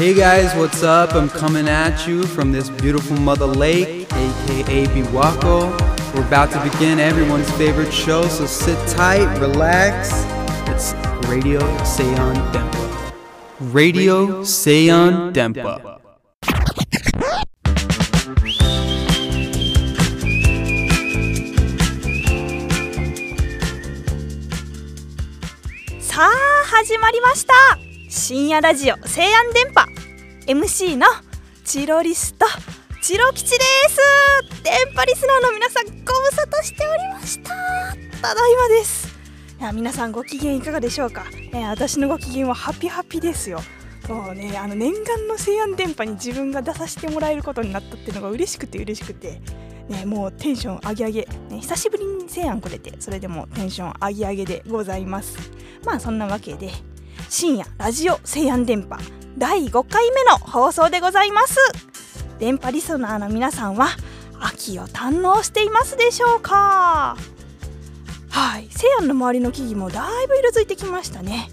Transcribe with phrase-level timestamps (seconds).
[0.00, 1.14] Hey guys, what's up?
[1.14, 5.70] I'm coming at you from this beautiful mother lake, aka Biwako.
[6.14, 10.10] We're about to begin everyone's favorite show, so sit tight, relax.
[10.68, 10.94] It's
[11.28, 13.12] Radio Seion Dempa.
[13.72, 15.96] Radio Seion Dempa.
[26.16, 26.30] さあ
[26.64, 27.52] 始まりました
[28.08, 29.89] 深夜ラジオ西安電波
[30.51, 31.05] MC の
[31.63, 32.45] チロリスと
[33.01, 33.97] チロ吉です
[34.61, 37.51] 電波リスナーの皆さんご無沙汰しておりました
[38.21, 39.07] ただいまです。
[39.61, 41.23] いや皆さんご機嫌いかがでしょうか、
[41.53, 43.61] えー私のご機嫌はハピハピですよ。
[44.09, 49.39] もうねあの念願の西安電波に自分が出させてもらえることになったっていうのが嬉しくて嬉しくて。
[49.87, 55.37] ね、もうテンション上げ上げ、ね、久しぶりに西安来れてそれでもテンション上げ上げでございます。
[55.85, 56.69] まあそんなわけで
[57.29, 59.20] 深夜ラジオ西安電波。
[59.37, 61.57] 第5回目の放送でございます。
[62.39, 63.89] 電波リスナーの皆さんは
[64.39, 67.15] 秋を堪能していますでしょうか？
[68.29, 68.67] はい。
[68.69, 71.49] 西安の周りの木々もだいぶ色づいてきましたね。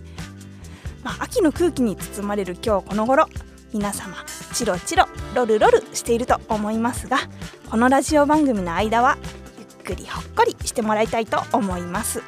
[1.03, 3.27] まあ、秋の空気に包まれる今日この頃
[3.73, 4.17] 皆様
[4.53, 7.19] チロチロロルロルしていると思いますが
[7.71, 9.17] このラジオ番組の間は
[9.59, 12.23] ゆっくりほっこりしてもらいたいと思います。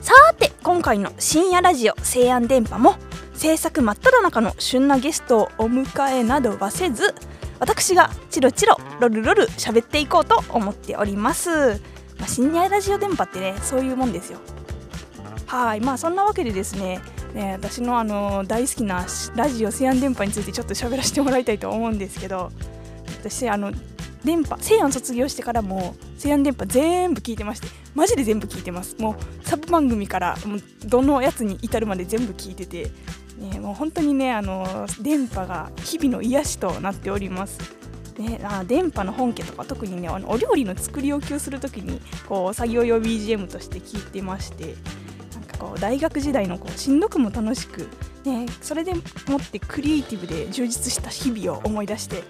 [0.00, 2.96] さて今回の深夜ラジオ西安電波も
[3.40, 7.14] 制作真っ只中の旬なゲストをお迎えなどはせず
[7.58, 11.48] 私がチロチロロルロル喋っていこうと思っております、
[12.18, 14.40] まあ、深夜ラジオ電波ってねそういうもんですよ。
[15.46, 15.80] はい。
[15.80, 17.00] まあそんなわけでですね
[17.32, 22.52] ね私のあの大好きなラジオ西安電波についてちょっと喋らせてもらいたいと思うんですけど
[23.22, 23.72] 私あの
[24.22, 28.96] 電波西安卒業してからも西安電波全部聞いてましてマジで全部聞いてます。
[28.98, 32.90] もうサブ番組からもうどのやつに至るまで全部聞いてて、
[33.40, 37.58] ね、もう本当にねあの電波が日々の癒しとなっております。
[38.18, 44.74] ね、あ電波の本家とか特にねあのお料理の作り置きをするときにこう作業用 BGM として聞いてまして
[45.34, 47.88] なんかこう大学時代のこうしんどくも楽しく、
[48.24, 52.22] ね、それでもってクリエイティブで充実した日々を思い出して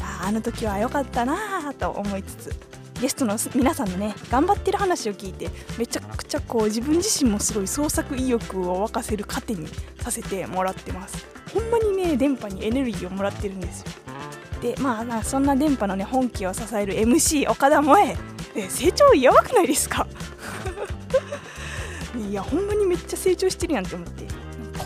[0.00, 2.54] ああの時は良かったなと思いつつ
[3.02, 9.66] ゲストの皆さんのね頑張ってる話を聞いてめちゃくちゃこう自分自身もすごい創作意欲を沸かせる糧に
[10.00, 11.26] させてもらってます。
[11.52, 13.86] ほんまにね電波にエネルギーをもらってるんですよ。
[14.62, 18.16] でまあまあそんな電波のね本気を支える MC 岡田萌え
[18.54, 20.06] え成長やばくないですか？
[22.30, 24.30] いやほんまにめっちゃ成長してるやんって思って。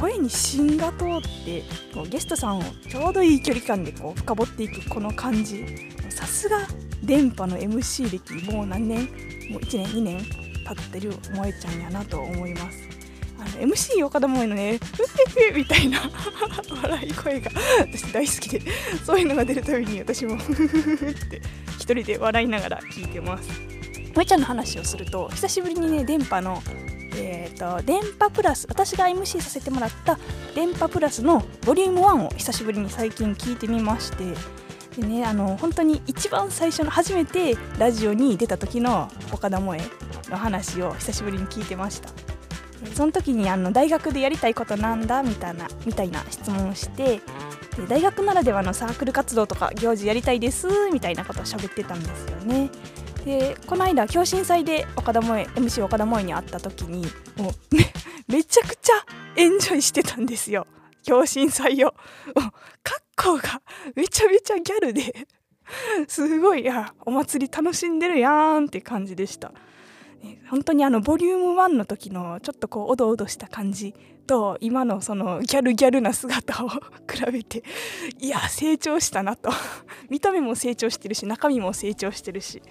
[0.01, 1.63] 声に芯が通って
[1.95, 5.65] こうゲストさんをちょうどいい距離感でこう深掘っていくこの感じ。
[6.11, 6.59] さすが
[7.07, 9.05] 電波の MC 歴もう何年
[9.51, 10.19] もう1年2年
[10.67, 12.89] 経ってる萌えちゃんやなと思います。
[13.39, 16.01] あの MC 岡田萌えのね「うふふ」みたいな
[16.83, 17.51] 笑い声が
[17.81, 18.63] 私大好きで
[19.05, 21.41] そういうのが出るたびに私も 「ふふふ」って
[21.79, 23.49] 一人で笑いながら聞いてます。
[23.49, 26.63] 萌えちゃんの話をすると久しぶりにね電波の
[27.19, 30.19] えー、と電波プラス私が MC させてもらった
[30.55, 34.35] 電波プラスのボリューム1を久しぶりに最近聞いてみまして
[34.97, 42.11] でねあの本当に一番最初の初めてラジオに出た時の岡田萌えの話を久しぶりに聞いてました。
[42.95, 47.21] その時にあの大学でやりたいことなんだみたいなみたいな質問をして
[47.77, 52.71] で大学ならではのサークル活動とか行事やりたいですみたいなことを喋ってたんですよね。
[53.25, 57.07] でこの間共振祭で岡田萌 MC 岡田萌えに会った時に
[57.37, 57.93] もうめ
[58.29, 58.93] めちゃくちゃ
[59.37, 60.67] エンジョイしてたんですよ。
[61.05, 61.89] 共振祭を。
[62.35, 62.53] もう
[63.17, 63.63] 格好が
[63.95, 65.27] めちゃめちゃギャルで
[66.07, 69.53] すごいやお祭り楽しんでるやんって感じでした。
[70.51, 73.95] 本当にあのボリューム1の時のちょっとこうおどおどした感じ
[74.27, 76.81] と今のそのギャルギャルな姿を比
[77.31, 77.63] べて
[78.19, 79.51] いや成長したなと。
[80.11, 82.63] 見た目も成長してるし中身も成長してるし。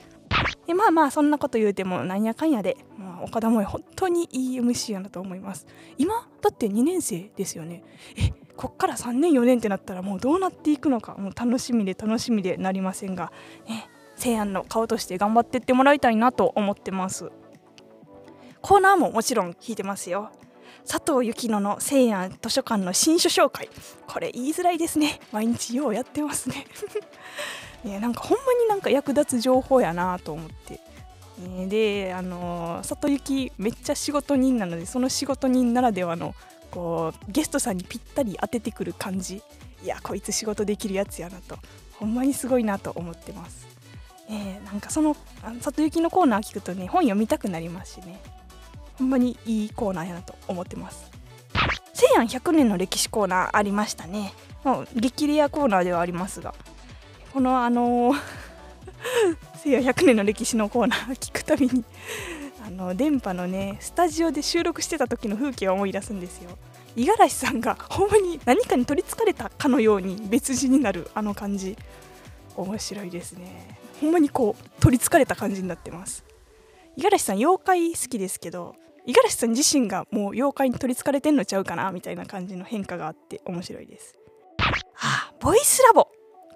[0.68, 5.66] でまあまあそんなこと言うてもなんやかんやで、まあ、岡田萌え本当にいい MC やなと思います。
[5.98, 7.84] 今だって2年生ですよね。
[8.18, 13.32] えこっから3年4年ってなったらもうどうなっていくのかもう楽しみで楽しみでなりませんが
[13.68, 17.32] ね西安の顔として頑張ってってもらいたいなと思ってます。
[18.62, 20.32] コーナーももちろん聞いてますよ。
[20.88, 23.70] 佐藤幸乃の西安図書館の新書紹介。
[24.08, 25.20] これ言いづらいですね。
[25.32, 26.66] 毎日ようやってますね。
[27.84, 30.80] ねなんかほんまになんか役立つ情報やなと思って。
[31.68, 36.34] であのー里行きめっちゃ仕事人なのでその仕事人ならではの
[36.76, 39.42] こうゲストさんにぴったり当ててくる感じ。
[39.84, 41.58] いやこいつ仕事できるやつやなと。
[41.94, 43.66] ほんまにすごいなと思ってます、
[44.30, 45.16] えーなんかその
[45.62, 48.20] 里行のコーナー聞くとね本読みたくなりますしね。
[48.96, 51.10] ほんまにいいコーナーやなと思ってます。
[51.94, 54.34] 西安100年の歴史コーナーありましたね。
[54.66, 56.54] もう激レアコーナーではありますが。
[57.34, 58.22] このあのー
[59.64, 61.86] 西安100年の歴史のコーナー聞くたびに
[62.66, 66.50] あの電波のねスタジオで収録してた時の風景を思い出すんですよ。
[66.96, 71.78] 五十嵐さんがほんまに何かに取りつかれたかのように別人になるあの感じ。
[72.56, 73.78] 面白いですね。
[74.02, 76.24] ほんまにこう取りつかれた感じになってます。
[76.98, 78.76] 五十嵐さん妖怪好きですけど
[79.06, 84.16] 五十嵐さん自身がもう妖怪に取りつかれてんのちゃうかなみたいな感じの変化があって面白いです。
[85.02, 86.08] あボイスラボ。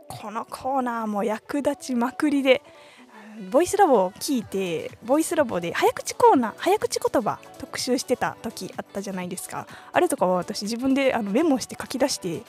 [0.07, 2.63] このコーナーも役立ちまくりで
[3.39, 9.65] ボイスラボを聞いてボイスラボで早口コーナー早口言葉特集してた時あったじゃないですか。
[9.93, 12.43] あれとかは私自分であのメモして書き出して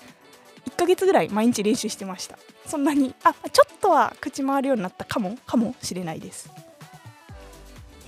[0.69, 2.39] 1ヶ月ぐらい毎日練習してました。
[2.67, 6.51] そんなにあちょっとは口回るようになったかもかもしれないです。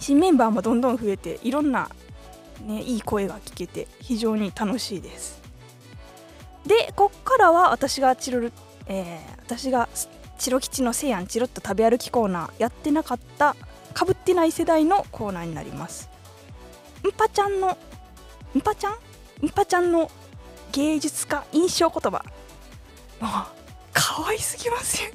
[0.00, 1.88] 新メンバーもどんどん増えていろんな、
[2.66, 5.40] ね、いい声が聞けて非常に楽しいです。
[6.66, 8.52] でこっからは私がチロル、
[8.88, 9.88] えー、私が
[10.42, 13.54] チロ吉のせいやんチロッと食べ歩きコーナーやってなかった
[13.94, 16.10] かぶってない世代のコーナーになります。
[17.06, 17.78] んぱちゃんの
[18.52, 20.10] んぱちゃんんぱちゃんの
[20.72, 22.24] 芸術家印象言葉。
[23.20, 23.30] もう
[23.92, 25.10] 可愛すぎますよ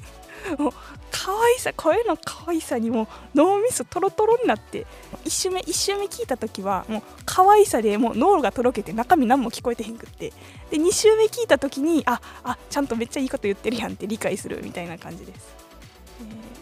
[0.58, 0.72] もう
[1.10, 4.86] 可愛さ声の可愛さにも脳みそトロトロになって
[5.24, 10.32] 1周目1周目聞いた時はもう可愛さでもう脳がとろけて中身何も聞こえてへんくって。
[10.70, 15.56] で2周目聞いた時にああちゃんとめっちゃいいこと言ってるやんって理解するみたいな感じです、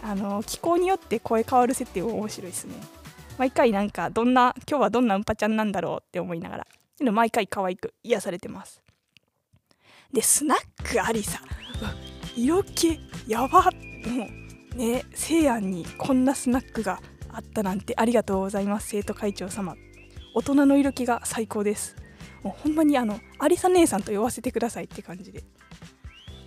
[0.01, 2.75] えー、あの気候によって声変わる設定も面白いですね。
[3.37, 8.81] 毎回なんかどんな今日はどんなうんぱちゃんなんだろうって思いながら毎回可愛く癒されてます。
[10.13, 11.41] でスナックありさ。
[12.35, 13.63] 色気やば。
[13.63, 13.69] も
[14.73, 16.99] うね西安にこんなスナックが
[17.29, 19.75] あったなんてありがとうございます生徒会長様。
[20.33, 21.95] 大人の色気が最高です。
[22.43, 25.43] もうほんまにあのありさ姉さんと呼ばせてくださいって感じで。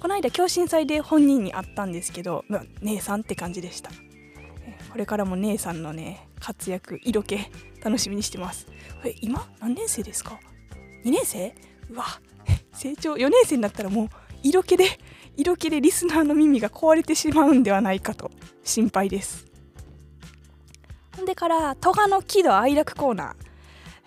[0.00, 3.90] この間共震祭で本人に会ったんですけど、まあ、姉さんって感じでした。
[3.90, 7.38] これからも姉さんのね活躍色気
[7.84, 8.66] 楽しみにしてます。
[9.04, 10.40] え今何年生ですか
[11.04, 11.54] ？2年生？
[11.90, 12.04] うわ
[12.80, 14.08] 成長4年生になったらもう
[14.42, 14.86] 色気で
[15.36, 18.30] 色気でリスナーの耳が壊れてしまうんではないかと
[18.64, 19.46] 心配です。
[21.14, 23.34] ほんでから「トガの喜怒哀楽コーナー」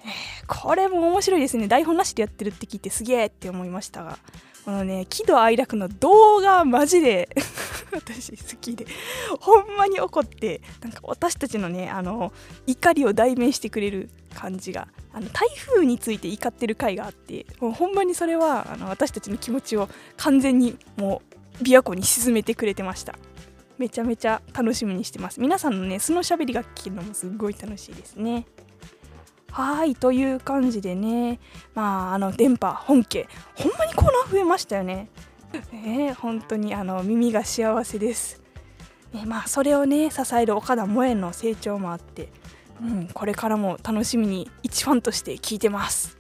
[0.06, 1.68] えー、これも面白いですね。
[1.68, 4.18] 台本なしでやってるって聞いてすげえって思いましたが
[4.66, 7.30] このね喜怒哀楽の動画マジで
[7.96, 8.86] 私好きで
[9.40, 12.34] ほんまに怒ってなんか私たちのねあの
[12.68, 21.22] 怒りを代弁してくれる感じがあの台風について怒ってる回があってもうほんまにそれはあの私たちの気持ちを完全にも
[21.60, 23.16] う琵琶湖に沈めてくれてました。
[23.78, 25.40] めちゃめちゃ楽しみにしてます。
[25.40, 28.46] 皆さんのね素のしゃべりが聞けるのもすごい楽しいですね。
[29.52, 31.40] はいという感じでね
[31.76, 35.10] まああの電波本家ほんまにコーナー増えましたよね。
[35.74, 38.42] えー、本当にあの耳が幸せです、
[39.14, 42.30] ね、まあそれをね支える岡田萌えの成長もあって
[42.82, 46.18] うん、これからも楽しみに一ファンとして聞いてます。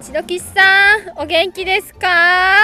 [0.00, 2.58] 千ろきさんお元気ですか？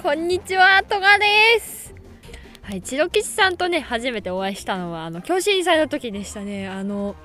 [0.00, 1.92] こんにちは戸賀です。
[2.62, 6.68] はい千ろきさんとね初めてお会いしたのはあの教師祭の時でしたね。
[6.68, 7.16] あの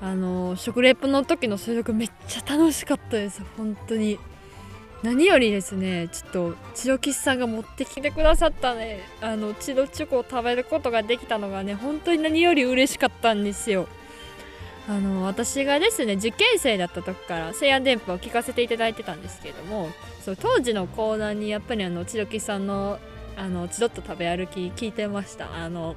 [0.00, 4.18] あの食レポの時の収録めっちゃ楽しかったです本当に。
[5.02, 9.00] 何よりですねちょっとチロキスさんが持ってきてくださったね。
[9.20, 13.88] あのチロチョコを食べることができたのがね本当に何より嬉しかったんですよ。
[14.88, 19.90] あの私がですね受験生だった時から西安電波を聞かせていただいてたんですけれども
[20.24, 22.98] そう当時のコーナーにやっぱりあのチロキさんの
[23.36, 25.54] あのチロッと食べ歩き聞いてました。
[25.54, 25.94] あの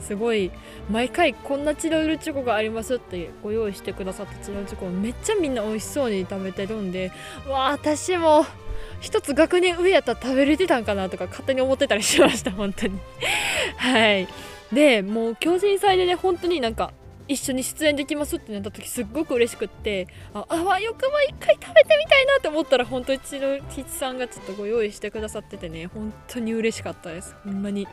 [0.00, 0.50] すごい
[0.90, 7.12] 毎回こんなチロルチョコがありますってご用意してくださったチロルチョコをめっちゃみんな美味しそうに食べてるんで
[7.48, 8.44] わあ私も
[9.00, 12.98] 一つ学年上やったら食べれてたんかなとか勝手に思ってたりしました本当に。
[13.76, 14.28] はい。
[14.72, 16.92] でもう巨人祭でね本当になんか
[17.28, 27.34] 一緒に出演できますってなった時すっごく嬉しくってああわよくも一回食べてみたいなって思ったら本当にチロキチさんがちょっとご用意してくださっててね本当に嬉しかったです。
[27.44, 27.86] ほんまに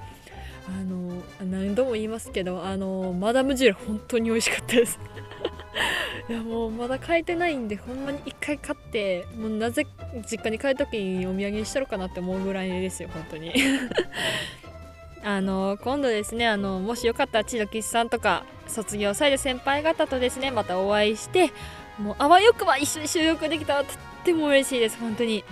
[0.67, 4.99] あの何度も言いますけどあのマダムジュエル本当に美味しかったです。
[6.29, 9.85] いやもうまだ買えてないんでほんまに1回買ってもうなぜ
[10.29, 13.53] 実家に帰る時にお土産にしたのかなって思うぐらいですよ本当に。
[15.25, 21.51] あの今度ですねあのもしよかったら千鳥さんとか卒業される先輩方とですねまたお会いして
[21.97, 25.43] もうあわよくば一緒に収録できたらとっても嬉しいです本当に。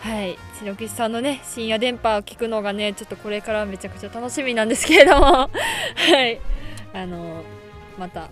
[0.00, 0.38] はい。
[0.60, 5.26] 白岸さんのね深夜電波を聞くのがねちょっとこれからめちゃくちゃ楽しみなんですけれども。
[5.26, 5.48] は
[6.26, 6.40] い。
[6.94, 7.42] あの
[7.98, 8.30] また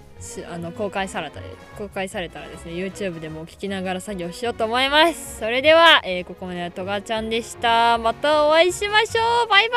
[0.51, 1.41] あの公開された
[1.77, 5.39] 公開されたらですね YouTube でも聞きながら作業しようと思います。
[5.39, 7.99] それでは、えー、ここまではとがちゃんでした。
[7.99, 9.49] またお会いしましょう。
[9.49, 9.77] バイバ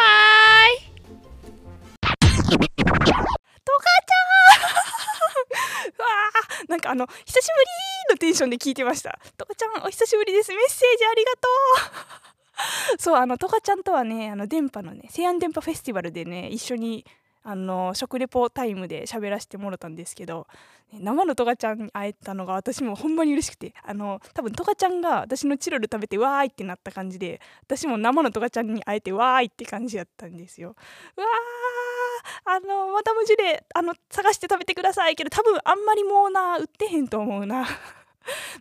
[0.81, 0.86] ーイ。
[6.87, 9.19] かあの久しぶりのテンションで聞いてました。
[9.37, 10.51] とがちゃんお久しぶりです。
[10.53, 11.47] メッセージありがと
[12.95, 12.97] う。
[12.97, 17.05] そうあのとがちゃんとはねあの電波のね西安電波フェスティバルでね一緒に
[17.43, 20.47] あの食レポタイムで喋らせてもらったんですけど
[20.91, 30.75] 生のトガちゃんに会えたのが私もほんまに嬉しくてあの多分トガちゃんが私のチロル食べてわーいってなった感じで私も生のトガちゃんに会えてわーいって感じやったんですよ。
[31.15, 31.27] わー
[32.45, 37.67] あのまた無事であの探して食べてくださいけど多分あんまりもうな売ってへんと思うな。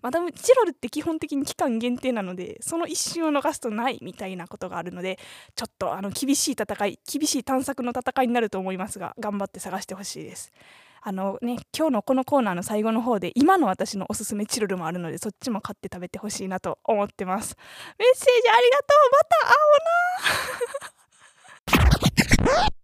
[0.02, 5.18] マダムチロルって基本的に期間限定なのでその一瞬を逃すとないみたいなことがあるので
[5.54, 10.52] ちょっとあの厳しい戦い厳しい探索の戦いになると思いますが頑張って探してほしいです。
[11.02, 17.56] あのね今日のこのコーナーの最後の方で今の私のおすすめチロルもあるのでそっちも買って食べてほしいなと思ってます。
[17.98, 19.10] メッセージありがとう。
[19.12, 19.46] また
[21.86, 22.75] 会おうな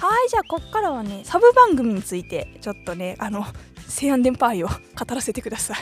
[0.00, 3.44] はいじゃあこっからはねサブ番組についてちょっとねあの
[3.86, 4.74] 西安電波愛を語
[5.14, 5.76] らせてください。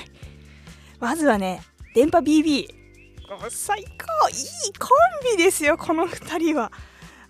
[0.98, 1.62] まずはね
[1.94, 2.66] 電波 BB
[3.48, 4.36] 最高いい
[4.76, 4.88] コ
[5.32, 6.72] ンビですよこの2人は。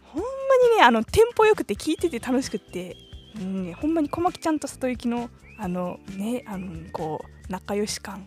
[0.01, 0.29] ほんま
[0.71, 2.97] にねあのテンポよくて聞いてて楽しくって。
[3.39, 8.27] うんね、ほんまに小牧ちゃんと里行のあのねあのこう仲良し感。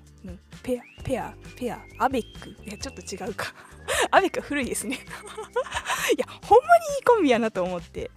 [0.62, 2.50] ペアペアペアアベック。
[2.64, 3.48] いやちょっと違うか。
[4.12, 4.98] アベックは古いですね。
[6.16, 8.12] いやほんまにいいコンビやなと思って。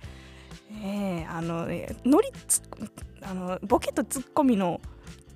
[0.70, 2.28] ねあのねノリ
[3.22, 4.80] あのボケとツッコミの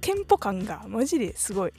[0.01, 1.73] テンポ感がマジですごい。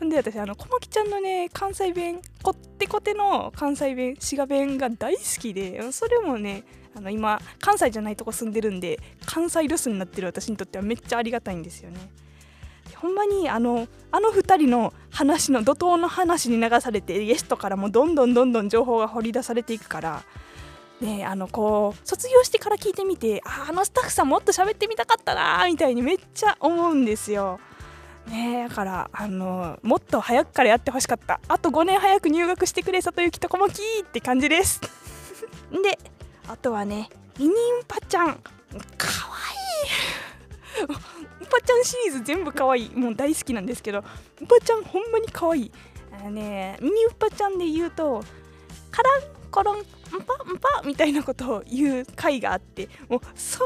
[0.00, 6.64] で私あの小牧ちゃんのね関西弁こってこての関西弁滋賀弁が大好きでそれもね
[6.94, 11.98] あの今関西じゃないとこ住んでるんで関西留守になってる私にとってはめっちゃありがたいんですよね。
[12.96, 20.22] ほんまにあのあの2人の話の怒涛の話に流されてゲストからもどんどんどんどん情報が掘り出されていくから
[21.00, 27.58] ねあのこう卒業してから聞いてみてああのスタッフさんもっと喋ってみたかったなみたいにめっちゃ思うんですよ。
[28.26, 31.40] ねだからあのもっと早くからやってほしかった。
[31.48, 34.80] あと5年早く入学してくれ里行とこもきって感じです。
[35.82, 35.98] で
[36.46, 37.54] あとはねミニン
[37.88, 38.26] パちゃん。
[38.26, 39.36] かわ
[40.78, 40.82] い。
[40.82, 40.86] いン
[41.46, 42.86] パちゃんシリーズ全部かわい。
[42.86, 44.04] いもう大好きなんですけど
[44.42, 45.62] ンパちゃんほんまにかわい。
[45.62, 45.72] い
[46.12, 48.22] あのねミニウパちゃんで言うと
[48.90, 49.84] カランコロン
[50.16, 50.58] んぱん？
[50.58, 50.82] ぱ？
[50.84, 53.60] みたいなことを言う回があってもうそ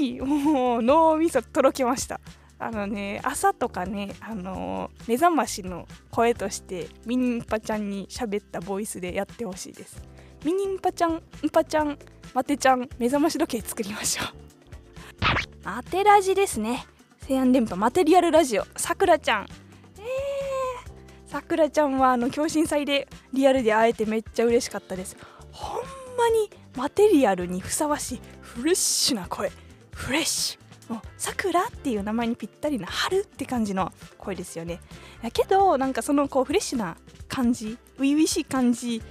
[0.00, 2.20] れにもう脳みそとろけました。
[2.58, 10.02] あのね朝とかねあの目覚ましの声としてミニンパちゃんに喋ったボイスでやってほしいです。
[10.44, 11.20] ミニンパちゃんん
[11.52, 11.98] ぱちゃん
[12.32, 14.26] マテちゃん目覚まし時計作りましょう。
[15.64, 16.86] マテラジですね。
[17.26, 18.64] 西安電波マテリアルラジオ。
[18.76, 19.46] さくらちゃん。
[21.26, 25.16] さくらちゃんはあの共振祭でリアルで会えてめっちゃ嬉しかったです。
[25.56, 25.82] ほん
[26.16, 29.50] まにマテリアルにふさわしいフレッシュな声。
[29.92, 30.92] フレッシュ。
[30.92, 34.80] もうさくらっていう名前にぴったりな春って感じの声ですよね。
[35.22, 36.96] だけどなんかそのこうフレッシュな
[37.26, 39.02] 感じ初々しい感じ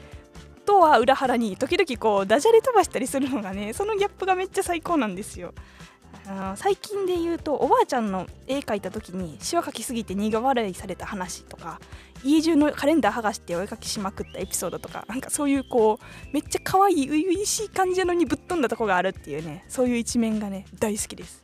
[0.66, 5.54] とは裏腹に時々こうダジャレ飛ばしたりするのがねそのギャップがめっちゃ最高なんですよ。
[6.28, 11.80] あ最近で言うとおばあちゃんの絵描いた時にしわ描きすぎて苦笑いされた話とか
[12.26, 21.44] 家中のカレンダー剥がしてお絵描きしまくったエピソードとかなんかそういうこうめっちゃ可愛い初々しい感じなのにぶっ飛んだとこがあるっていうねそういう一面がね大好きです。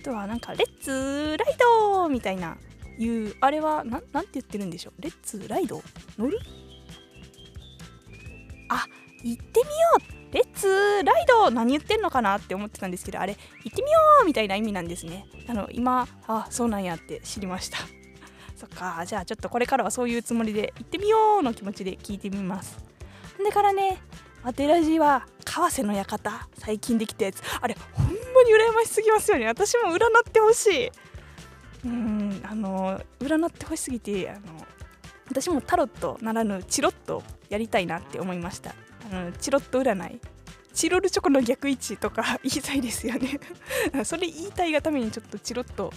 [0.00, 2.56] あとはなんか「レッツライド!」みたいな
[2.98, 5.02] いうあれはななんて言ってるんでしょう？
[5.02, 5.80] レッツライド？
[6.18, 6.38] 乗る？
[8.70, 8.84] あ
[9.22, 9.72] 行ってみよ
[10.30, 10.34] う！
[10.34, 14.26] レッツライド何言ってんのかなって思ってたんですけどあれ行ってみよう！
[14.26, 15.26] みたいな意味なんですね。
[15.48, 17.78] あの今あそうなんやって知りました。
[18.58, 22.76] そっかじゃあちょっとこれからはそういうつもりで行ってみようの気持ちで聞いてみます。
[23.42, 23.98] でからね
[24.42, 27.40] アテラジは川瀬の館最近できたやつ。
[27.60, 28.18] あれほんまに
[28.52, 29.46] 羨ましすぎますよね。
[29.46, 30.90] 私も占ってほしい。
[31.84, 34.40] うんあの占ってほしすぎてあの
[35.28, 38.74] 私もタロットならぬチロッとやりたいなって思いました。
[39.12, 40.20] うん、チロット占い。
[40.74, 43.40] チロルチョコの逆位置とか言いたいですよね。
[44.04, 45.92] それ言いたいがためにちょっとチロッと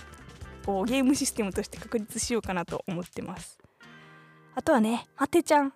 [0.65, 3.57] こうゲームシステムとして確立しようかなと思ってます。
[4.53, 5.73] あとはねマテちゃん。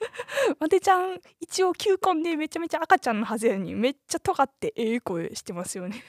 [0.58, 6.02] マテちゃん一応球根でめちゃめちゃ赤ちゃんのはずやにめっちゃ尖ってええ声してますよね。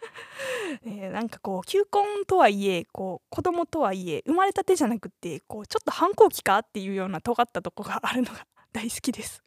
[0.84, 9.42] えー、なんかこう球根とはいえこう子供とはいえ生まれたてじゃなくてこうちょっと反抗期かっていうような尖ったとこがあるのが大好きです。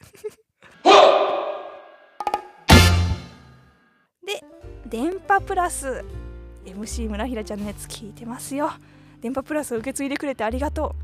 [4.25, 4.43] で
[4.85, 6.03] 電波プラス
[6.65, 8.71] MC 村平ちゃんのやつ聞いてますよ。
[9.21, 10.95] 電波プラスを受け継いでくれてありがと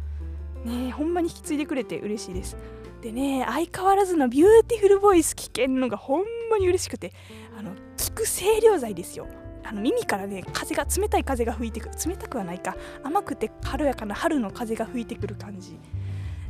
[0.65, 0.69] う。
[0.69, 2.57] ねほんまに引き継いでくれて嬉しいです。
[3.01, 7.13] でね相変わらずのビューティフルボイス聞けんのがほんまに嬉しくて
[7.57, 9.27] あの聞く清涼剤ですよ。
[9.63, 12.75] あの耳からね風が冷たい風が吹いてくる冷たくはないか。
[13.03, 15.73] 甘くて軽やかな春の風が吹いてくる感じ、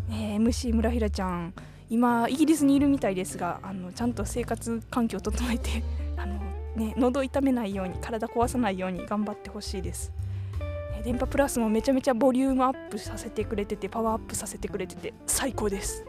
[0.08, 1.54] ね、MC 村平ちゃん
[1.90, 5.84] 今イギリスにいるみたいですがあのちゃんと生活環境を整えて、
[6.80, 10.12] ね、喉痛めないように体壊さないように頑張ってほしいです。
[11.04, 16.06] 電波プラスもめちゃめちゃボリュームアップさせてくれててパワーアップさせてくれてて最高です。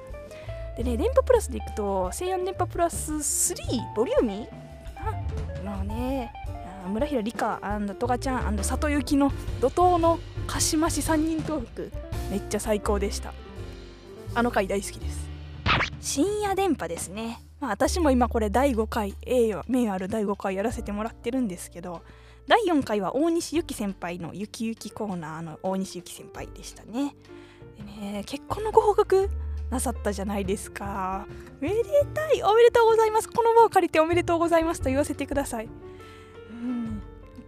[0.76, 4.48] でね電波プラスでいくと西安電波プラス3ボリューミー
[5.64, 6.32] あのね
[6.88, 7.60] 村平理香
[7.98, 11.92] トガちゃん里幸の怒涛のかしまし3人トーク。
[12.30, 13.32] めっちゃ最高でした。
[14.34, 15.28] あの回大好きです。
[16.00, 22.02] 深夜電波ですね、まあ、私も今これ第5回栄誉名誉ある第5回やらせてもらってるんですけど
[22.46, 27.14] 第4回は大西ゆき先輩のゆきゆきコーナーの大西ゆき先輩でしたね。
[27.76, 29.30] でね結婚のご報告
[29.70, 31.26] なさったじゃないですか。
[31.60, 33.28] めでたいおめでとうございます。
[33.28, 35.68] この場を借りておめでとうございますと言わせてください。
[36.50, 37.02] うん。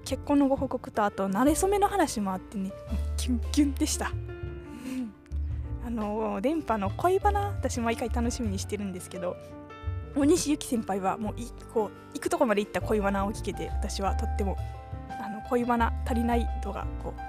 [0.04, 2.70] 結婚のご報告とあと慣れ初めの話もあってね
[3.16, 4.12] キュンキュンでした。
[5.84, 9.36] あの電波の恋バナ私毎回楽しみにしてるんですけど
[10.14, 14.56] 大西ゆき先輩はもういこう行くとこまで行った恋バナを聞けて私はとっても
[15.08, 17.22] あの恋バナ足りない度がこう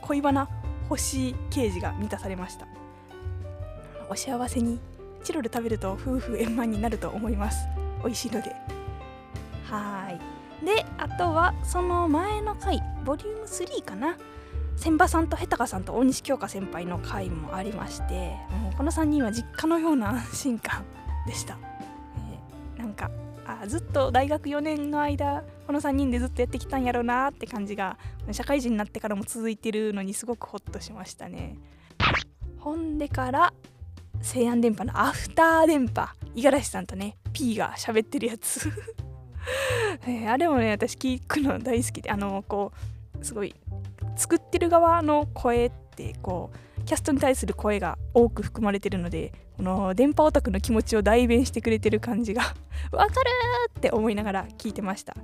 [0.00, 0.48] 恋バナ
[0.88, 2.66] 欲しい刑事が満たされました。
[4.08, 4.80] お幸せに
[5.22, 7.68] チロル食べると夫婦円満になると思います。
[8.02, 8.54] 美味しいので。
[9.64, 10.64] はい。
[10.64, 14.16] であとはその前の回ボリューム3かな。
[14.76, 20.84] 千葉さんとヘタカさんと大西京香先輩の回もありましてもうこの3人は実家のような安心感
[21.26, 21.58] でした、
[23.68, 27.98] ずっと大学4年の間この3人でずっとやってきたんやろうなって感じが
[28.32, 31.56] 社会人になってからも続いてるのにすごくホッとしましたね。
[32.58, 33.52] ほんでから
[34.20, 38.70] 西安電波のアフター電波五十嵐さんとね P が喋ってるやつ。
[40.06, 42.72] え、 あれもね私聞くの大好きであのこ
[43.20, 43.54] うすごい
[44.16, 52.40] 作ってる側の声ってこうキャストに対する声が多く含まれてるのでこの電波オタクの気持ちを代弁してくれてる感じが
[52.90, 53.28] わかる
[53.68, 55.14] って思いながら聞いてました。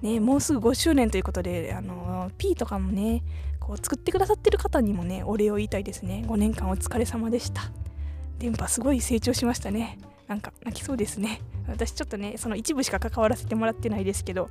[0.00, 3.22] ね、もうすぐ5周年ということで、あの P とかもね
[3.60, 6.24] こう作ってくださってる方にもねお礼を言いたいですね。
[6.26, 7.70] 5年間お疲れ様でした。
[8.40, 9.98] 電波すごい成長しましたね。
[10.26, 11.40] なんか泣きそうですね。
[11.68, 14.48] 私ちょっとねその一部しか関わらせてもらってないですけど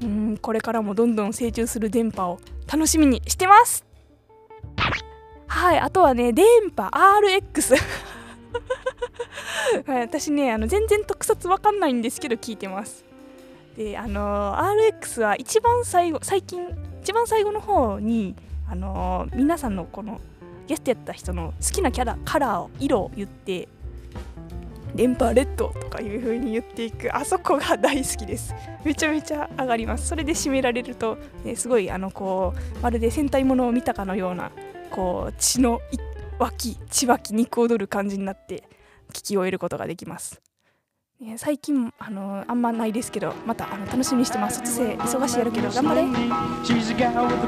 [0.00, 2.38] うんこれからもどんどん成長する電波を
[2.72, 3.84] 楽しみにしてます。
[5.48, 7.76] はいあとはね電波 RX
[9.86, 13.04] はい、私ねあの全然特撮わかんないんですけど聞いてます。
[13.76, 16.66] であのー、RX は一番最後最近
[17.02, 18.34] 一番最後の方に
[18.70, 20.20] あのー、皆さんのこの
[20.66, 23.68] ゲストやった人の好きなキャラカラーを色を言って
[24.94, 28.54] 電波レッドとかいう風に言っていくあそこが大好きです。
[28.82, 30.08] めちゃめちゃ上がります。
[30.08, 34.50] それで締められると、ね、すごいあのこうまるで戦隊ものを見たかのような
[34.96, 35.80] こう血の
[36.38, 38.64] 脇血脇肉踊る感じになって
[39.12, 40.40] 聞き終えることができます、
[41.36, 44.60] 最近あのあんまないですけどまたあの楽しみにしてます。
[44.60, 46.02] 卒生忙しいやるけど頑張れ。
[46.64, 47.44] She's a gal with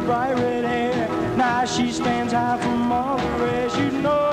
[4.22, 4.27] a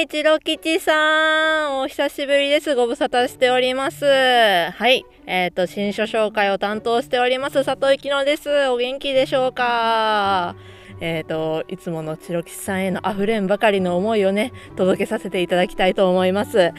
[0.00, 1.80] い、チロ吉さん。
[1.80, 2.74] お久しぶりです。
[2.74, 4.06] ご無沙汰しております。
[4.06, 5.04] はい。
[5.26, 8.68] えっ、ー、と、新書紹介を担当しております、佐藤幸乃です。
[8.68, 10.56] お元気でしょうか？
[11.00, 16.72] えっ、ー、と、いつものチロ吉さんへの溢れんばかりの思いをね、届けさせていただきたいと思います。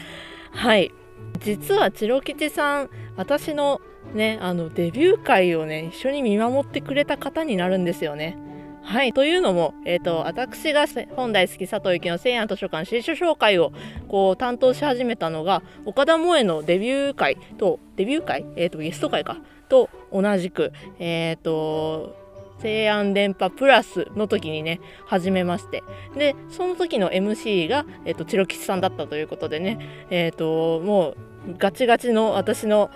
[0.50, 0.90] はい。
[1.38, 3.80] 実はチロ吉さん、私の
[4.14, 8.36] ね、あの、デビュー会をね、一緒に見守ってくれた方になるんですよね。
[8.84, 9.12] はい。
[9.12, 13.72] というのも、えっ、ー、と、私が本来好き佐藤幸の千夜図書館新書紹介を
[14.08, 18.44] こう担当し始めたのが、岡田萌のデビュー会と、デビュー会？
[18.56, 19.38] えっ、ー、と、ゲスト会か。
[19.68, 22.16] と同じく、えっ、ー、と、
[22.60, 25.82] 西安電波プラスの時にね、始めまして。
[26.16, 29.78] で、その時の MC が、えっ、と、チロキスさんだったということでね、
[30.10, 31.16] えっ、と、もう、
[31.58, 32.90] ガチガチの私の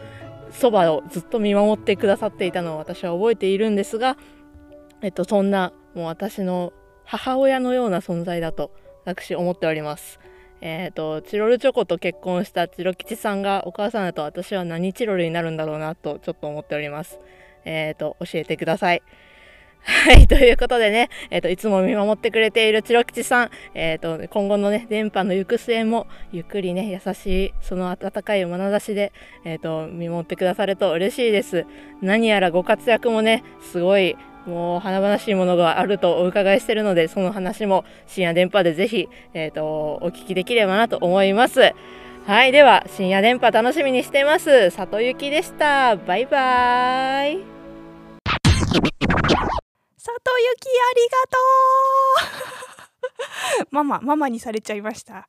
[0.51, 4.16] そばをずっと見守ってくださっていたのを私は覚えているんですが、
[5.02, 6.72] えっと、そんなもう私の
[7.04, 8.72] 母親のような存在だと
[9.04, 10.20] 私思っております。
[10.61, 17.20] えっ、ー、と、チロルチョコと結婚したチロ吉さんがお母さんだと私は何チロルになるんだろうなとちょっと思っております。
[17.64, 19.02] えっ、ー、と、教えてください。
[19.88, 29.12] はい、ということでね、えっ、ー、と、いつも見守ってくれているチロ吉さん、えっ、と、今後のね、電波の行く末も、ゆっくりね、優しい、その温かい眼差しで、
[29.44, 31.66] えっ、と、見守ってくださると嬉しいです。
[32.02, 41.72] 何やらご活躍もね、すごい、もう華々しいものがあるとお伺いしているので、その話も深夜電波でぜひ、えっ、ー、と、お聞きできればなと思います。
[42.26, 44.70] はい、では、深夜電波楽しみにしてます。
[44.70, 45.96] 里幸でした。
[45.96, 47.56] バイバーイ。
[49.96, 50.02] 里幸あ
[50.94, 51.38] りがと
[53.64, 55.26] う ママ、ママにされちゃいました。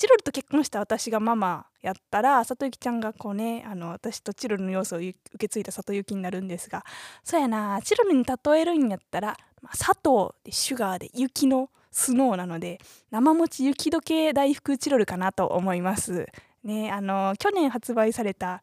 [0.00, 6.86] チロルと結婚した私がママやったら里幸ちゃんがこうねあの私とチロルの要素を受け継いだ里幸になるんですが
[7.22, 16.26] そうやなチロルに例えるんやったら、まあ、砂糖でシュガーで雪のスノーなので生餅雪解け大福チロルかなと思います。
[16.64, 18.62] ねあの去年発売された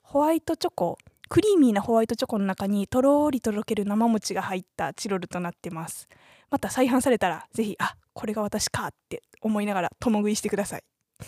[0.00, 0.96] ホワイトチョコ
[1.28, 6.08] クリーミーなホワイトチョコの中にとろーりとろける生餅が入ったチロルとなってます。
[6.48, 10.82] また再販されたらぜひあこれが私かって思いながら共食いしてください。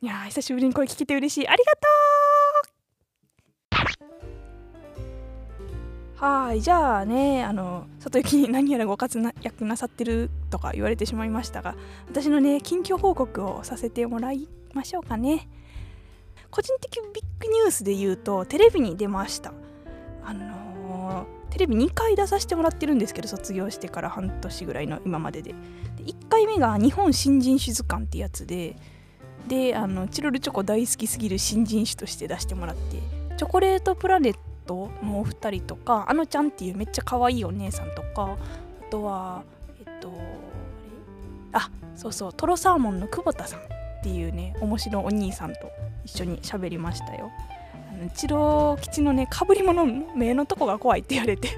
[0.00, 1.48] いや久しぶりに声聞けて嬉しい。
[1.48, 1.84] ありがとう。
[6.16, 11.74] はいじゃあねあの里行に何やらご活躍なさってるとか言われてしまいましたが
[12.08, 15.48] 私のね近況報告をさせてもらいましょうかね。
[16.50, 19.52] 個人的ビッグニュースで言うとテレビに出ました。
[20.24, 25.54] あのーテレビ2回出させてもらってるんですけど卒業してから半年ぐらいの今までで。
[25.96, 28.76] で1回目が日本新人種図鑑ってやつで
[29.46, 32.98] であのチロルチョコ大好きすぎる新人種として出してもらって
[33.36, 34.36] チョコレートプラネッ
[34.66, 38.36] トのお二人とかあのちゃんっていうめっちゃ可愛いお姉さんとかあ
[38.90, 39.44] とは
[39.78, 40.12] えっと
[41.52, 43.62] あそうそうトロサーモンの久保田さんっ
[44.02, 45.70] ていうね面白いお兄さんと
[46.04, 47.30] 一緒に喋りましたよ。
[48.14, 51.50] チロ吉のねかぶり物の目のとこが怖いって言われて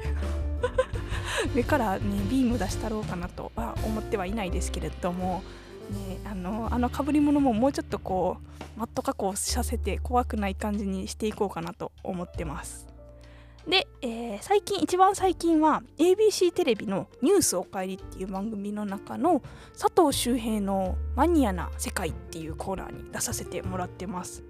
[1.55, 5.43] 目からねビーム出したろうかなとは思ってはいないですけれども、
[5.91, 12.87] ね、あのあのかぶり物ももうちょっとこうマット加工させて怖くない感じにしていこうかなと思ってます。
[13.67, 19.43] で、えー、最近一番最近は ABC テレビの「ニュースおかえり」っていう番組の中の
[19.77, 24.45] 佐藤周平の「マニアな世界」っていうコーナーに出させてもらってます。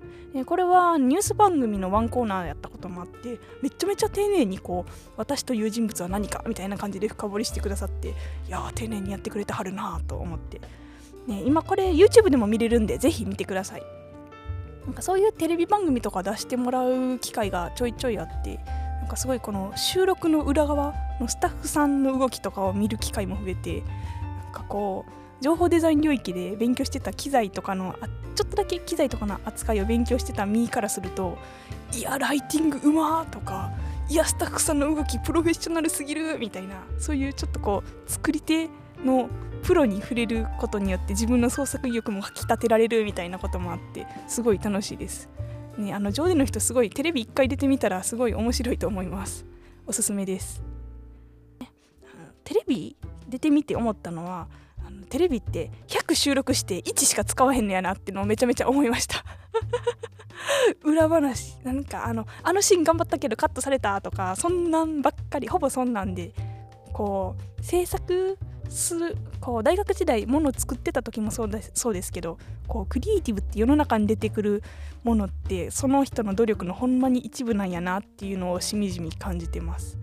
[0.45, 8.13] これはニュース番組のワンコーナーやったこともあってめちゃめちゃ丁寧にこう私という人物は何かみたいな感じで深掘りしてくださってい
[8.49, 10.61] やー丁寧にやってくれてはるなと思って、
[11.27, 13.83] ね、今これ YouTube でも見れるんでぜひ見てください。
[14.87, 18.61] なんかそういうテレビ番組とか出してもらう機会がちょいちょいあって
[19.01, 23.83] なんかすごいこの収録の裏側のスタッフさんの動きとかを見る機会も増えて
[24.45, 27.97] なんかこう情報デザイン領域で勉強してた機材とかの
[28.35, 31.39] ちょっとだけ機材とかの扱いを勉強してた身からすると
[31.97, 33.71] いやライティングうまーとか
[34.09, 38.69] いやスタッフさんの動きプロフェッショナルすぎるみたいなそういうちょっとこう作り手
[39.05, 39.29] の
[39.63, 45.29] プロに触れることによって自分の創作意欲もかきたてられるみたいなこともあってすごい楽しいです。
[45.77, 49.45] ね、あの上手の人すごいテレビ1回出てみたらすごい面白いと思います。
[49.87, 50.63] おすすめです。
[52.45, 52.97] テレビ
[53.29, 54.47] 出てみて思ったのは
[54.97, 59.25] テレビって100収録して1しか使わへんのやなってのをめちゃめちゃ思いました。
[60.85, 66.33] 裏話なんかあのあのシーン頑張ったけどカットされたとかそんなんばっかりほぼそんなんで
[66.93, 74.63] こう制作するこう大学時代もの作ってた時もそうですそうですけどこうクリエイティブって世の中に出てくる
[75.05, 79.99] ものってその人の努力のほんまに一部なんやなっていうのをしみじみ感じてます。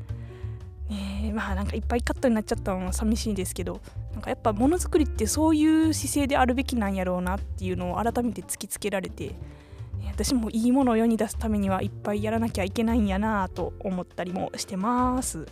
[0.90, 3.80] ねまあなんかいっぱいカットになっちゃったのは寂しいですけど
[4.14, 9.36] なんかやっぱものづくりってそういう姿勢であるべきなんやろうなっていうのを改めて突きつけられて
[10.12, 15.48] 私もいいものを世に出すためにはいっぱいやらなきゃいけないんやなと思ったりもしてます。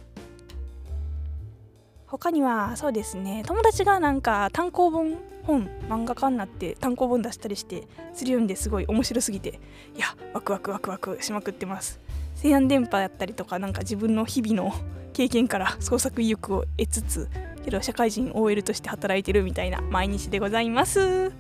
[2.06, 9.62] 他にはそうですね友達がなんか単行本本漫画家になって単行本出したりしてするようんですごい面白すぎて
[9.96, 12.02] いやワクワクワクワクしまくってます。
[12.42, 14.74] 西安電波やったりとかなんか自分の日々の
[15.14, 17.30] 経験から創作意欲を得つつ
[17.64, 21.32] けど社会人 OL として働いてるみたいな毎日でございます。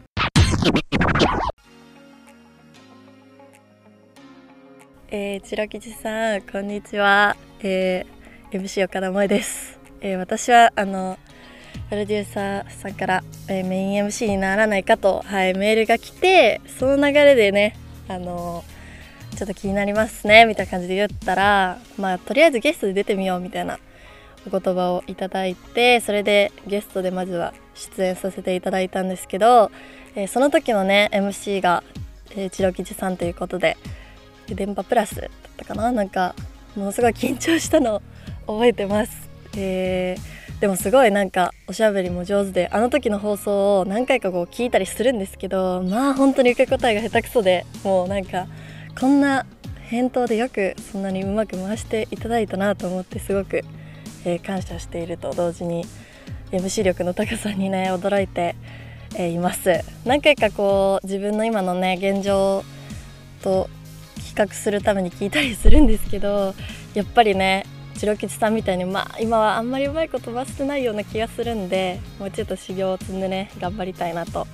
[5.09, 11.17] えー、白吉さんこんにちは、えー、MC 岡田萌です、えー、私はあの
[11.89, 17.75] プロデューサーさんから、えー、メイン MC にならないかと、はい、メールが来てその流れでね
[18.07, 18.63] あの
[19.35, 23.79] ちょっと気になりますねみたいな感じで言ったらまあとりあえずゲストで出てみようみたいな
[24.47, 29.71] お言葉をいただいてそれでゲストでまずは出演させていただいたんですけど、
[30.15, 31.83] えー、その時のね MC が、
[32.31, 33.77] えー、千代吉さんということで
[34.47, 35.91] 電波プラスだったかな？
[35.91, 36.35] なんか
[36.75, 38.01] ものすごい緊張したの
[38.47, 48.47] 覚えてます、えー、でもすごいなんかおしゃべりも上手であの時の放送を何回かこう聞いたりするんですけどまあ本当に受け答えが下手くそでもうなんか
[48.99, 49.45] こんな
[49.89, 53.63] 返答でよくそんなにうまく回していただいたなと思ってすごく、
[54.25, 55.85] えー、感謝していると同時に
[56.51, 58.55] MC 力の高さにね驚いて、
[59.15, 59.83] えー、います。
[60.05, 62.63] 何回かこう自分の今のね現状
[63.41, 63.69] と
[64.17, 66.53] 比較するために聞いたりするんですけど
[66.93, 67.65] やっぱりね
[67.97, 74.47] 白吉さんみたいにまあ今はあんまりうまいこと飛ばしてないような気がするんでもうちょっと修行を積んでね頑張りたいなと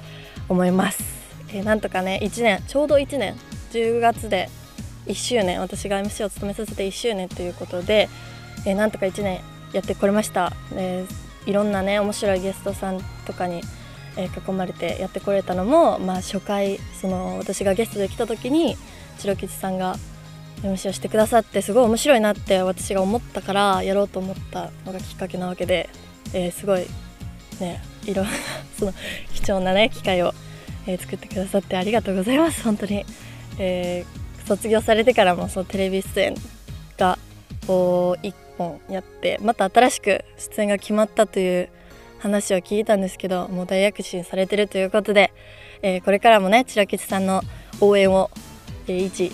[0.50, 1.04] 思います、
[1.50, 3.36] えー、なんとかね1年ちょうど1年
[3.72, 4.50] 10月で
[5.06, 8.10] 1周年私が MC を務めさせて1周年ということで、
[8.66, 9.40] えー、なんとか1年
[9.74, 13.62] やってこれました、えー、いろんなね面白いゲストさんとかに、
[14.18, 18.76] え囲まれてやってこれたのも、まあ、初回その私がゲストで来た時に
[19.20, 19.96] 白吉さんが
[20.64, 25.90] MC をしてくださってすごい面白いなって私が思ったからやろうと思ったのがきっかけなわけで、
[26.34, 26.88] えー、すごい
[27.60, 28.32] ねいろんな
[28.78, 28.94] その
[29.34, 30.34] 貴重なね機会を、
[30.88, 33.06] えー、作ってくださってありがとうございます本当に、
[33.58, 36.36] えー、卒業されてからもそのテレビ出演
[36.98, 37.18] が
[37.66, 41.70] こう1本やってまた新しく出演が決まったという
[42.20, 45.34] 話を聞いたんですけどもう大躍進されてるということで、
[45.82, 47.42] えー、これからもね白吉さんの
[47.80, 48.32] 応援を
[48.88, 49.34] え一フ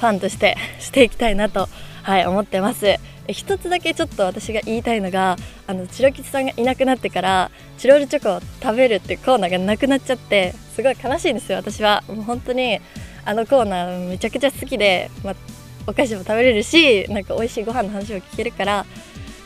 [0.00, 1.68] ァンとしてしていきたいなと、
[2.02, 2.96] はい、思ってます。
[3.26, 12.80] 一つだけちょっと私が言いたいのがあのチロ吉さんがいなくなってからチロルチョコを食べるっていうコーナーがなくなっちゃってすごい悲しいんですよ私はもう本当に
[13.24, 15.34] あのコーナーめちゃくちゃ好きで、まあ、
[15.86, 18.86] お菓子も食べれるしなんか美味しいご飯の話を聞けるから、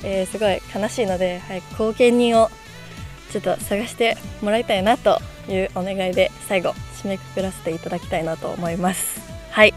[0.03, 2.51] えー、すごい悲しいので、はい、後見人を
[3.31, 6.71] ちょっと探してもらいたいなというお願いで最後
[7.03, 9.21] 締めくくらせていただきたいなと思います。
[9.51, 9.75] はい。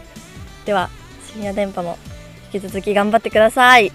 [0.64, 0.90] では
[1.32, 1.98] 深夜電波も
[2.52, 3.92] 引き続き頑張ってください。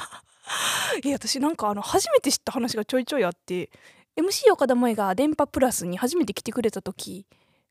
[1.05, 3.71] いや私なんかあの初めて知った話がちょいちょいあって
[4.17, 7.27] MC 岡田萌が電波プラスに初めて来てくれた時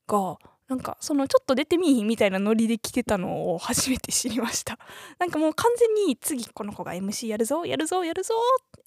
[0.08, 4.80] がなんかそのちょっと出てみいみたいなノリで来てたのを初めて知りました。
[5.20, 8.34] なんかもう完全に次この子が MC やるぞやるぞやるぞ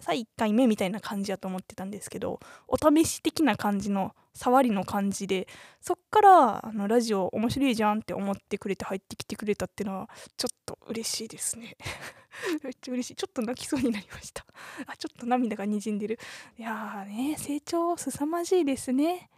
[0.01, 5.49] さあ1回目みたいな感じやと思ってたんですけどお試し的な感じの触りの感じで
[5.81, 11.77] そっからあのラジオ面白いじゃんって思ってくれて入ってきてくれたっていうのはちょっと嬉しいですね。
[12.63, 13.17] めっちゃ嬉しい。
[13.17, 14.45] ちょっと泣きそうになりました。
[14.87, 16.19] あちょっと涙がにじんでる。
[16.59, 19.31] いやーね成長凄まじいですね。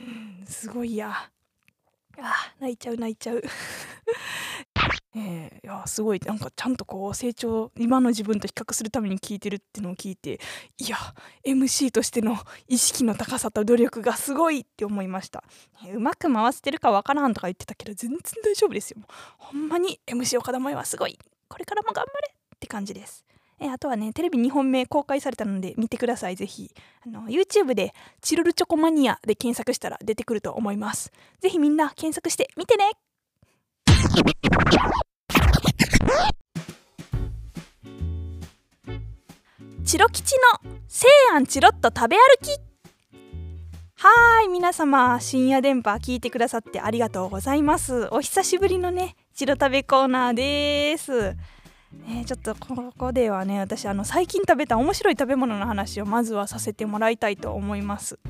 [0.00, 1.30] うんすごいや。
[2.18, 3.42] あ泣いちゃう泣いちゃう。
[5.14, 6.20] えー、いやすごい。
[6.20, 10.40] なんかちゃんとこう成長今の自分と比較するために聞いてるっていうのを聞いて
[10.78, 10.96] いや
[11.44, 15.44] MC としての意識の高さと努力がすごいって思いました、
[15.84, 19.02] えー、うまく回せてるかわからんとか言ってたけど全然大丈夫ですよ。
[19.36, 21.18] ほんまに MC 岡田萌はすごい。
[21.52, 23.26] これからも頑張れって感じです。
[23.60, 26.36] えあとはねテレビ2本目公開されたので見てください。
[26.36, 26.74] ぜひ。
[27.06, 31.12] あの YouTube で「チロルチョコマニア」で検索したら出てくると思います。
[31.40, 32.90] ぜひみんな検索して見てね。
[39.84, 40.34] チロ吉
[40.64, 42.50] の西安チロッと食べ歩き。
[43.96, 48.08] はーい皆様深夜電波聞いてくださってありがとうございます。
[48.10, 51.34] お久しぶりのねチロ食べコーナーです。
[52.06, 58.20] ね、ちょっとここではね私あの最近食べた面白い食べ物の話をまずはさせてもらいたいと思います。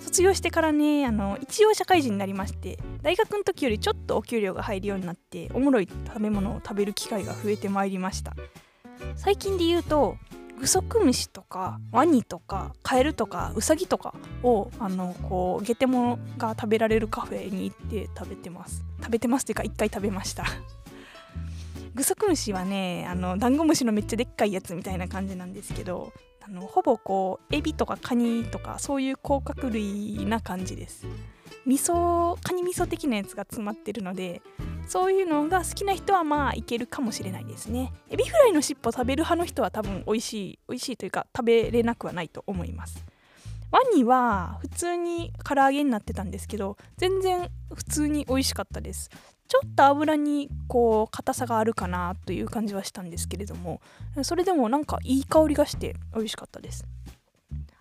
[0.00, 8.34] 卒業してからねあの一応社会人になりまして大学の時よりちょっとお給料が入るようになっておもろい食べ物を食べる機会が増えてまいりました。
[9.14, 10.16] 最近で言うと
[10.62, 18.84] グソクムシとかワニとかカエルとかウサギとかをあのこうゲテモが食べられるカフェに行って食べてます。
[19.00, 20.44] 食べてますっていうか一回食べました。
[21.96, 31.06] グソクムシはねあのダンゴムシのめっちゃでっかいやつみたいな感じなんですけどあのほぼこうエビとかカニとかそういう甲殻類な感じです。
[31.66, 34.42] 味噌カニ味噌的なやつが詰まってるので
[34.88, 37.92] そういうのが好きな人はまあいけるかもしれないですね。
[38.10, 43.04] エビフライの尻尾食べる派の人は多分美味しい美味しいというか食べれなくはないと思います。
[43.70, 49.08] ワニは普通に唐揚げになってたんですけど全然普通に美味しかったです。
[49.48, 53.82] ちょっと油にこう硬さがあるかなという感じはしたんですけれども
[54.22, 56.86] それでもなんかいい香りがして美味しかったです。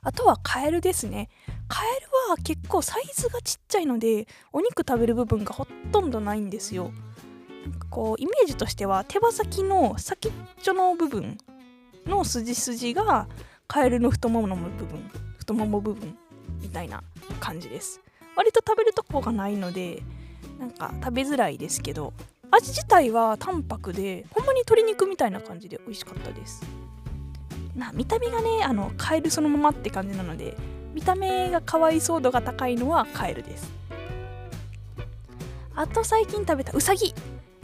[0.03, 1.29] あとはカエルですね。
[1.67, 6.91] カエルは結構サイズがちっちゃいのでお肉食べる部分がほとんどないんですよ。
[7.65, 11.37] なんかこうイメージとしては手羽先の先っちょの部分
[12.07, 13.27] の筋筋が
[13.67, 16.17] カエルの太ももの部分太もも部分
[16.61, 17.03] みたいな
[17.39, 18.01] 感じです。
[18.35, 20.01] 割と食べるとこがないので
[20.57, 22.13] なんか食べづらいですけど
[22.49, 26.63] 味自体は淡白でほんまに鶏肉みたいな感じで美味しかったです。
[27.75, 30.55] な見た目がねあのカエルそのままって感じなので
[30.93, 33.71] 見た目が可愛そう度が高いのはカエルです。
[35.73, 37.13] あと最近食べたウサギ。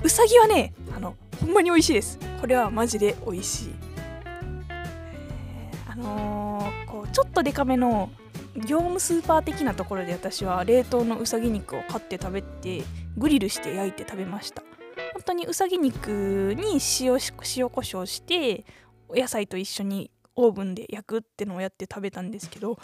[0.02, 2.20] ウサギはねあのほんまに美味しいです。
[2.40, 3.76] これはマジで美味しい、
[5.90, 8.10] あのーこうちょっとデカめの
[8.56, 12.84] 業務スーパー的なところで私は冷凍のうさぎ肉を買って食べて
[13.18, 14.64] グリルして焼いて食べました。
[15.14, 18.66] 本当にうさぎ肉に塩塩コショウして
[19.10, 22.78] お野菜と一緒にオーブンで焼くってのをやって食べたんですけど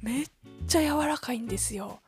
[0.00, 0.26] めっ
[0.66, 2.00] ちゃ柔らかいんですよ、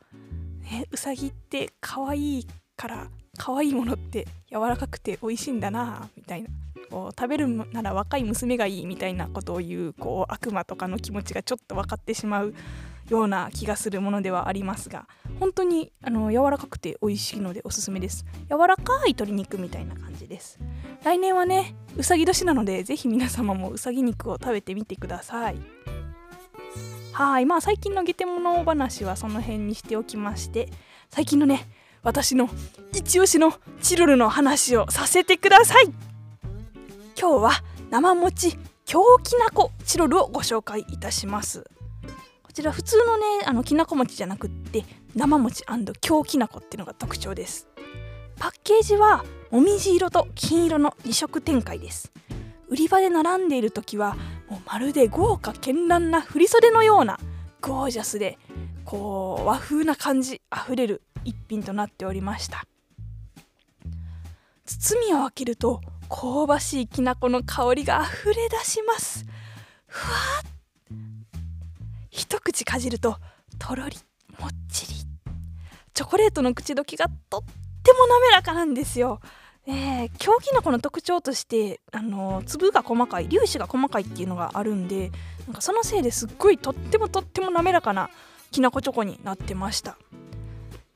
[0.61, 6.49] ね、うさぎって可愛いから可愛いものって柔らかくて美味しいんだなみたいな。
[6.89, 12.53] こう食べるなら若い娘がいいみたいなことを言うこう悪魔とかの気持ちがちょっと分かってしまう
[13.09, 15.07] ような気がするものではありますが
[15.39, 18.25] 本当にあの柔らかくて美味しいのでおすすめです。
[18.49, 20.59] 柔らかい鶏肉みたいな感じです。
[21.03, 25.57] 来年はねうさぎ年なのでぜひ皆様もうさぎ肉を食べてみてください。
[27.11, 30.69] はいまあ最近のゲテモノ話はその辺にしておきまして
[31.09, 31.67] 最近のね
[32.01, 32.49] 私の
[32.91, 35.93] 一押しのチロルの話をさせてください。
[37.19, 37.51] 今日は
[37.89, 41.69] 生餅京きなこチロルをご紹介いたします。
[42.53, 44.85] ちら普通のねあのきなこ餅じゃなくって
[45.15, 45.63] 生餅
[45.99, 47.67] 京きなこっていうのが特徴です。
[48.37, 52.11] パッケージはもみじ色と金色の2色展開です。
[52.67, 54.15] 売り場で並んでいる時は
[54.49, 57.19] もうまるで豪華絢爛な振袖のような
[57.61, 58.37] ゴージャスで
[58.85, 62.65] こう和風な感じあふれる一品となっておりました。
[64.65, 69.25] 包みを開けると香ばしいきな粉の香りがあふれ出します。
[69.87, 70.17] ふわ
[70.47, 70.52] っ
[72.13, 73.17] 一口かじると
[73.57, 73.97] とろり
[74.39, 74.93] もっちり。
[75.95, 77.41] チョコレートの口どけがとっ
[77.81, 79.19] ても滑らかなんですよ。
[79.65, 85.09] えー、京きな粉の特徴としてあの粒が細かい粒子が細かいっていうのがあるんで
[85.47, 88.11] なんかそのせいですっごいとってもとっても滑らかな
[88.51, 89.97] きなこチョコになってました。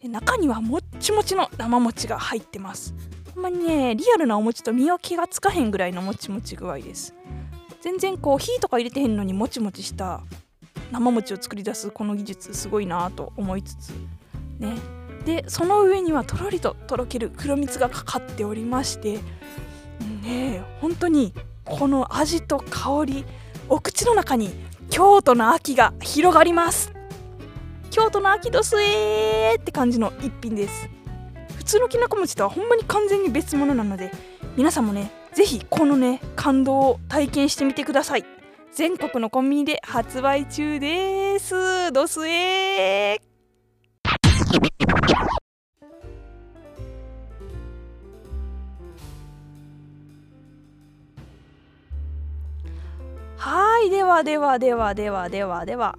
[0.04, 2.94] 中にはもっちもちの生餅が入ってます。
[3.34, 7.16] ほんまにねリアルなお餅と見分けがつかへんぐらいのもちもち具合です。
[7.82, 10.22] 全然こう火とか入れてへんのにもちもちした
[10.92, 13.90] 生餅を作り出すこの技術すごいなと思いつつ
[14.60, 14.78] ね。
[15.26, 19.20] でその上にはとろりととろける黒蜜がかかっておりまして
[20.24, 21.34] ね本当に
[21.66, 23.26] この味と香り
[23.68, 24.52] お口の中に
[24.90, 26.94] 京都の秋が広がります。
[27.92, 30.90] 京都の秋どすえーって感じの一品です。
[31.58, 34.12] 普通のきなこ餅とはほんまに完全に別物なので
[34.56, 38.37] 皆さんもね是非このね感動を体験してみてください。
[38.74, 41.92] 全国のコンビニで発売中です。
[41.92, 43.20] どすえ
[53.38, 53.90] はい。
[53.90, 55.98] ではではではではではでは。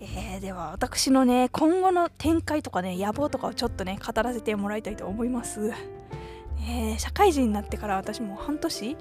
[0.00, 5.72] えー、では私のね今後の展開とかね野望とかをちょっとね語らせてもらいたいと思います、
[6.60, 8.96] えー、社会人になってから私も半年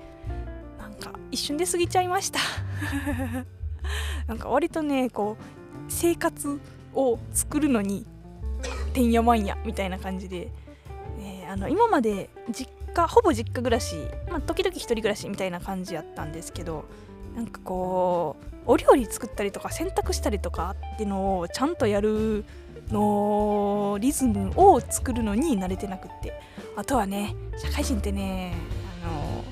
[0.98, 2.40] か一瞬で過ぎちゃいました。
[4.28, 5.44] なんか割とねこう
[5.88, 6.60] 生活
[6.94, 8.06] を作るのに
[8.94, 10.50] てんやわんやみたいな感じで、
[11.20, 13.96] えー、あの今まで実家ほぼ実家暮らし、
[14.30, 16.86] まあ、時々一人暮らしみたいな感じやったんですけど
[17.36, 18.36] なんかこ
[18.66, 22.44] うお料理作ったりとか洗濯したりとかってのをちゃんとやる
[22.90, 26.34] のリズムを作るのに慣れてなくって。
[26.78, 28.54] あとはね社会人ってね
[29.04, 29.44] あの、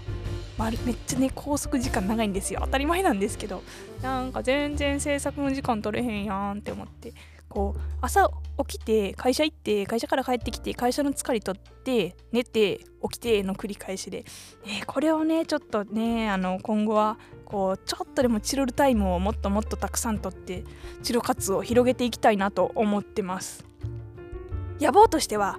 [0.58, 2.62] まあ、めっちゃね拘束時間長いんですよ。
[2.64, 3.62] 当たり前なんですけど。
[4.02, 7.14] なんか全然制作の時間取れへんやんって思って。
[7.56, 8.30] こう朝
[8.68, 14.26] 起きて会社行って会社から帰ってきて会社の疲れ取って寝て起きての繰り返しで、
[14.66, 20.66] えー、これをねちょっとねあの今後はこうちょっとでもチロルタイムをもっともっとたくさんとって
[21.02, 23.64] チロ活を広げていきたいなと思ってます。
[24.82, 25.58] 野望としては、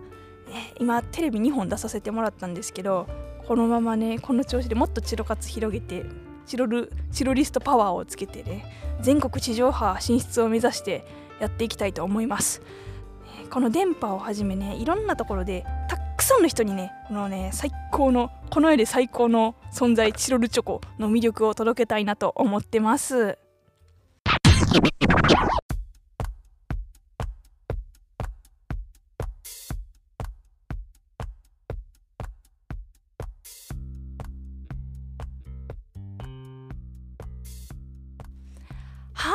[0.79, 3.09] 今テレビ2本出させてもらったんですけど
[3.47, 6.05] このままねこの調子でもっとチロ活広げて
[6.47, 8.65] チロルチロリストパワーをつけてね
[9.01, 11.05] 全国地上波進出を目指して
[11.41, 12.63] やっていきたいと思います。
[13.51, 23.39] この電波をはじめねいろんなところでたくさんの人にねこのね最高のこの世で最高の存在チロルチョコの魅力を届けたいなと思ってます。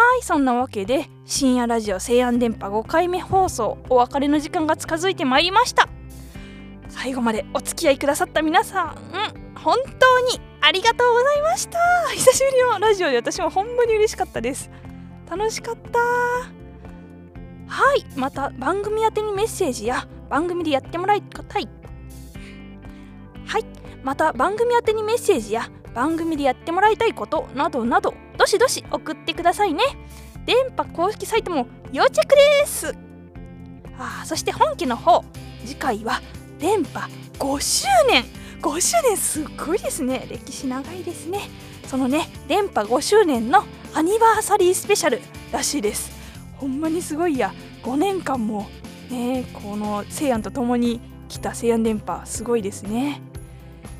[0.01, 5.87] はいそんなわけで深夜ラジオ西安電波5回目放送お別れの時間が近づいてまいりました。
[6.89, 8.95] 最後までお付き合いくださった皆さん、
[9.55, 11.79] 本当にありがとうございました。
[12.15, 14.71] 久しぶりのラジオで私もほんまに嬉しかったです。
[15.29, 15.99] 楽しかった。
[15.99, 21.69] はいまた番組宛にメッセージや番組でやってもらいたい。
[23.45, 23.65] はい
[24.03, 29.83] また番組宛てにメッセージや番組でやってもらいたいことなどなどどしどし送ってくださいね。
[30.47, 32.95] 電波公式サイトも要チェックです。
[33.99, 35.23] あそして本家の方。
[35.63, 36.21] 次回は
[36.57, 38.23] 電波5周年。
[38.59, 40.25] 5周年すっごいですね。
[40.27, 41.51] 歴史長いですね。
[41.85, 43.63] そのね電波5周年の
[43.93, 45.21] アニバーサリースペシャル
[45.51, 46.11] らしいです。
[46.57, 47.53] ほんまにすごいや。
[47.83, 48.67] 5年間も
[49.11, 53.21] ねこの西安と共に来た西安電波すごいですね。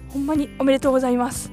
[0.10, 1.52] ほんまにおめでとうございます。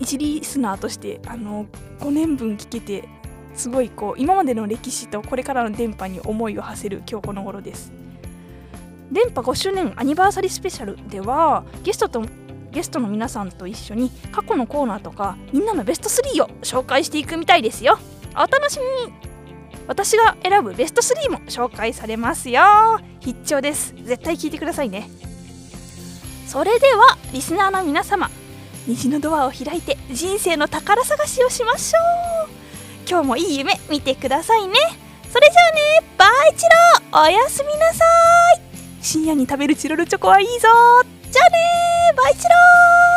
[0.00, 1.66] 一リスナーとしてあの
[2.00, 3.08] 5年分聞けて
[3.54, 7.92] すごいこう今までの歴史とこれからの電波に思いを馳せる今日この頃です。
[9.12, 12.24] 電波5周年アニバーサリースペシャルではゲストと
[12.70, 17.98] ゲストの皆さんと一緒に過去のコーナーとかみんなのベスト3を紹介していくみたいですよ。
[18.34, 19.12] お楽しみに。
[19.88, 22.62] 私が選ぶベスト3も紹介されますよ。
[23.18, 23.92] 必聴です。
[24.04, 25.10] 絶対聞いてくださいね。
[26.46, 28.30] それではリスナーの皆様
[28.86, 31.98] 虹のドアを開いて人生の宝探しをしましょ
[32.46, 32.50] う。
[33.08, 34.74] 今日もいい夢見てくださいね。
[35.30, 35.70] それじゃあ
[36.02, 36.64] ねバイチ
[37.12, 38.04] ローおやすみなさ
[38.56, 38.60] い。
[39.02, 40.52] 深夜に食べるチロルチョコはいいぞ。
[41.30, 43.09] じゃあねバイチロー。